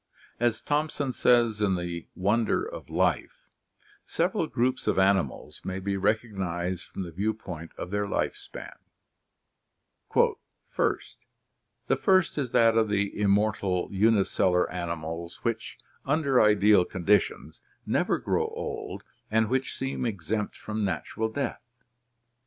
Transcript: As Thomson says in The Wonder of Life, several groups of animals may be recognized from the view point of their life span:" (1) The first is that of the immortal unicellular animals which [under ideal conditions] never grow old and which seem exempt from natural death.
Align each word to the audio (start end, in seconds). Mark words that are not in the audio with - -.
As 0.39 0.61
Thomson 0.61 1.13
says 1.13 1.61
in 1.61 1.75
The 1.75 2.07
Wonder 2.15 2.63
of 2.65 2.89
Life, 2.89 3.45
several 4.03 4.47
groups 4.47 4.87
of 4.87 4.97
animals 4.97 5.61
may 5.63 5.79
be 5.79 5.95
recognized 5.95 6.85
from 6.87 7.03
the 7.03 7.11
view 7.11 7.35
point 7.35 7.71
of 7.77 7.91
their 7.91 8.07
life 8.07 8.35
span:" 8.35 8.73
(1) 10.13 10.33
The 11.85 11.95
first 11.97 12.37
is 12.39 12.49
that 12.49 12.75
of 12.75 12.89
the 12.89 13.15
immortal 13.15 13.89
unicellular 13.91 14.67
animals 14.71 15.43
which 15.43 15.77
[under 16.03 16.41
ideal 16.41 16.83
conditions] 16.83 17.61
never 17.85 18.17
grow 18.17 18.47
old 18.47 19.03
and 19.29 19.49
which 19.49 19.77
seem 19.77 20.07
exempt 20.07 20.57
from 20.57 20.83
natural 20.83 21.29
death. 21.29 21.61